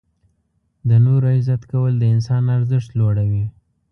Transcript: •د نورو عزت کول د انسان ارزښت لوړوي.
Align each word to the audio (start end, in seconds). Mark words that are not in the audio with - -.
•د 0.89 0.91
نورو 1.05 1.25
عزت 1.35 1.61
کول 1.71 1.93
د 1.97 2.03
انسان 2.15 2.43
ارزښت 2.57 2.89
لوړوي. 2.99 3.45